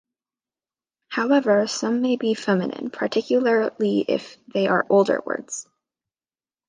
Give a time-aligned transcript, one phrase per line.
[1.09, 5.67] However, some may be feminine, particularly if they are older words.